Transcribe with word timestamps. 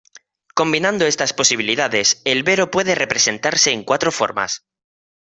Combinando 0.55 1.05
estas 1.05 1.31
posibilidades, 1.31 2.23
el 2.25 2.41
vero 2.41 2.71
puede 2.71 2.95
presentarse 3.05 3.69
en 3.71 3.83
cuatro 3.83 4.11
formas. 4.11 4.65